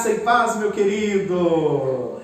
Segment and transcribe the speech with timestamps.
[0.00, 2.22] Graça e paz, meu querido.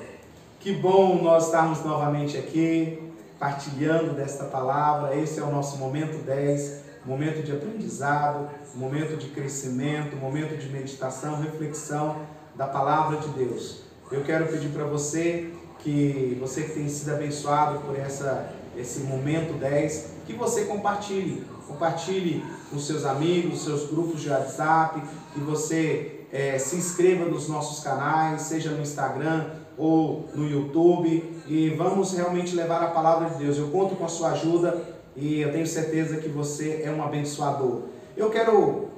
[0.58, 5.14] Que bom nós estarmos novamente aqui, partilhando desta palavra.
[5.14, 11.42] Esse é o nosso momento 10, momento de aprendizado, momento de crescimento, momento de meditação,
[11.42, 12.16] reflexão
[12.54, 13.82] da palavra de Deus.
[14.11, 19.58] Eu quero pedir para você que você que tem sido abençoado por essa esse momento
[19.58, 26.59] 10, que você compartilhe, compartilhe com seus amigos, seus grupos de WhatsApp, que você é,
[26.59, 29.46] se inscreva nos nossos canais, seja no Instagram
[29.78, 33.56] ou no YouTube, e vamos realmente levar a palavra de Deus.
[33.59, 34.82] Eu conto com a sua ajuda
[35.15, 37.82] e eu tenho certeza que você é um abençoador.
[38.16, 38.88] Eu quero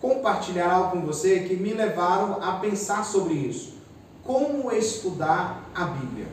[0.00, 3.78] compartilhar algo com você que me levaram a pensar sobre isso.
[4.24, 6.26] Como estudar a Bíblia?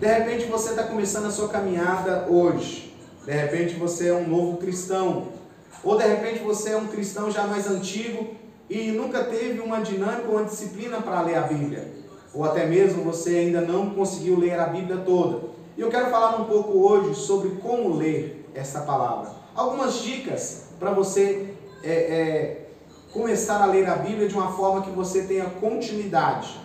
[0.00, 2.96] De repente você está começando a sua caminhada hoje.
[3.26, 5.26] De repente você é um novo cristão.
[5.84, 8.28] Ou de repente você é um cristão já mais antigo
[8.70, 11.86] e nunca teve uma dinâmica ou uma disciplina para ler a Bíblia.
[12.32, 15.48] Ou até mesmo você ainda não conseguiu ler a Bíblia toda.
[15.76, 19.32] E eu quero falar um pouco hoje sobre como ler essa palavra.
[19.54, 21.52] Algumas dicas para você
[21.84, 22.66] é, é,
[23.12, 26.58] começar a ler a Bíblia de uma forma que você tenha continuidade.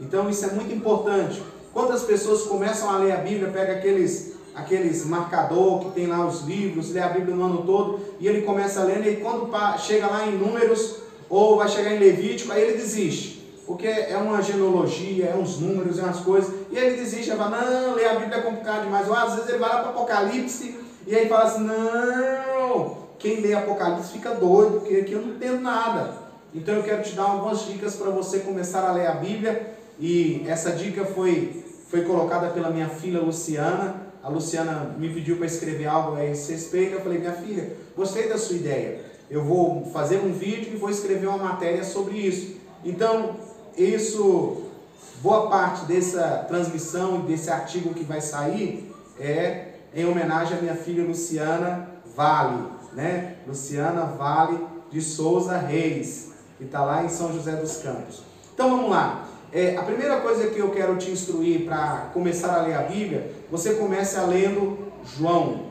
[0.00, 1.40] Então isso é muito importante.
[1.72, 6.42] Quantas pessoas começam a ler a Bíblia, pega aqueles aqueles marcador que tem lá os
[6.42, 10.26] livros, lê a Bíblia no ano todo, e ele começa lendo, e quando chega lá
[10.26, 10.96] em Números,
[11.28, 13.40] ou vai chegar em Levítico, aí ele desiste.
[13.66, 17.62] Porque é uma genealogia, é uns números, é umas coisas, e ele desiste, ele fala,
[17.62, 19.08] não, ler a Bíblia é complicado demais.
[19.08, 23.54] Ou às vezes ele vai lá para Apocalipse, e aí fala assim, não, quem lê
[23.54, 26.14] Apocalipse fica doido, porque aqui eu não entendo nada.
[26.54, 30.42] Então eu quero te dar algumas dicas para você começar a ler a Bíblia, e
[30.48, 34.02] essa dica foi, foi colocada pela minha filha Luciana.
[34.20, 36.94] A Luciana me pediu para escrever algo a esse respeito.
[36.94, 39.00] Eu falei, minha filha, gostei da sua ideia.
[39.30, 42.56] Eu vou fazer um vídeo e vou escrever uma matéria sobre isso.
[42.84, 43.36] Então,
[43.78, 44.62] isso,
[45.22, 50.74] boa parte dessa transmissão e desse artigo que vai sair é em homenagem à minha
[50.74, 53.36] filha Luciana Vale, né?
[53.46, 54.58] Luciana Vale
[54.90, 58.24] de Souza Reis, que está lá em São José dos Campos.
[58.52, 59.28] Então vamos lá.
[59.54, 63.32] É, a primeira coisa que eu quero te instruir para começar a ler a Bíblia,
[63.50, 65.66] você começa lendo João.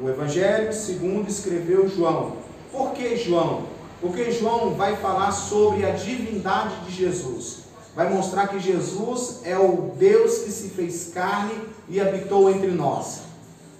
[0.00, 2.36] O Evangelho segundo escreveu João.
[2.70, 3.64] Por que João?
[4.00, 7.64] Porque João vai falar sobre a divindade de Jesus.
[7.96, 11.52] Vai mostrar que Jesus é o Deus que se fez carne
[11.88, 13.22] e habitou entre nós.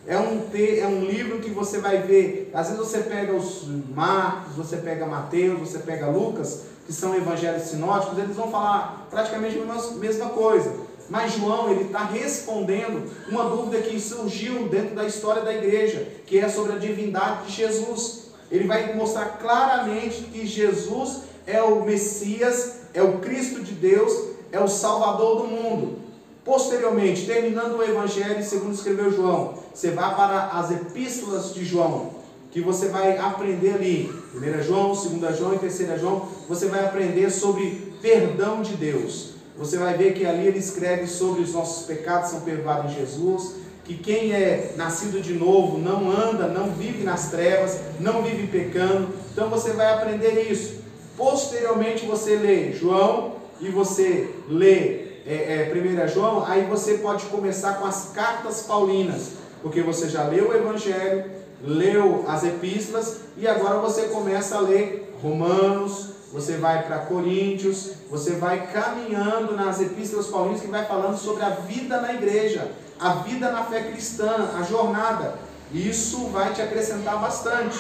[0.07, 4.57] É um, é um livro que você vai ver, às vezes você pega os Marcos,
[4.57, 9.95] você pega Mateus, você pega Lucas, que são evangelhos sinóticos, eles vão falar praticamente a
[9.99, 10.73] mesma coisa.
[11.09, 16.39] Mas João, ele está respondendo uma dúvida que surgiu dentro da história da igreja, que
[16.39, 18.31] é sobre a divindade de Jesus.
[18.51, 24.13] Ele vai mostrar claramente que Jesus é o Messias, é o Cristo de Deus,
[24.53, 25.99] é o Salvador do mundo.
[26.45, 32.21] Posteriormente, terminando o Evangelho, segundo escreveu João, você vai para as epístolas de João
[32.51, 37.31] que você vai aprender ali, 1 João, 2 João e 3 João, você vai aprender
[37.31, 39.35] sobre perdão de Deus.
[39.57, 43.55] Você vai ver que ali ele escreve sobre os nossos pecados são perdoados em Jesus,
[43.85, 49.09] que quem é nascido de novo não anda, não vive nas trevas, não vive pecando.
[49.33, 50.81] Então você vai aprender isso.
[51.17, 57.75] Posteriormente você lê João e você lê é, é, 1 João, aí você pode começar
[57.75, 59.33] com as cartas paulinas,
[59.63, 61.31] porque você já leu o Evangelho,
[61.63, 68.33] leu as epístolas e agora você começa a ler Romanos, você vai para Coríntios, você
[68.33, 73.51] vai caminhando nas epístolas paulinas que vai falando sobre a vida na igreja, a vida
[73.51, 75.35] na fé cristã, a jornada.
[75.73, 77.79] Isso vai te acrescentar bastante.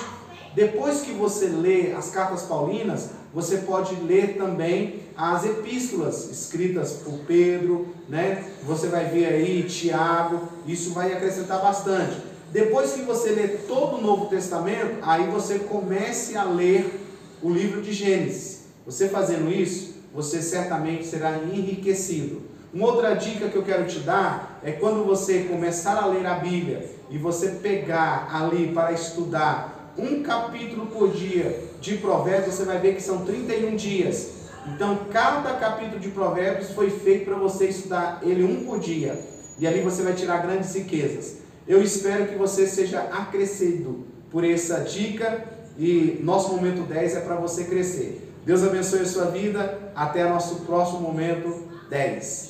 [0.54, 7.20] Depois que você lê as cartas paulinas, você pode ler também as epístolas escritas por
[7.20, 8.50] Pedro, né?
[8.64, 12.16] Você vai ver aí Tiago, isso vai acrescentar bastante.
[12.50, 17.00] Depois que você lê todo o Novo Testamento, aí você comece a ler
[17.40, 18.64] o livro de Gênesis.
[18.84, 22.42] Você fazendo isso, você certamente será enriquecido.
[22.74, 26.34] Uma outra dica que eu quero te dar é quando você começar a ler a
[26.34, 32.78] Bíblia e você pegar ali para estudar um capítulo por dia de Provérbios, você vai
[32.78, 34.30] ver que são 31 dias.
[34.66, 39.18] Então, cada capítulo de Provérbios foi feito para você estudar ele um por dia.
[39.58, 41.36] E ali você vai tirar grandes riquezas.
[41.66, 45.44] Eu espero que você seja acrescido por essa dica
[45.78, 48.30] e nosso momento 10 é para você crescer.
[48.44, 49.78] Deus abençoe a sua vida.
[49.94, 52.49] Até nosso próximo momento 10.